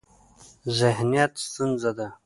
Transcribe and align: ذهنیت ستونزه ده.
ذهنیت 0.79 1.33
ستونزه 1.45 1.91
ده. 1.97 2.07